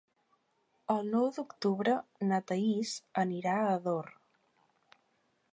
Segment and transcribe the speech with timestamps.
[0.93, 1.95] El nou d'octubre
[2.31, 4.11] na Thaís anirà a Ador.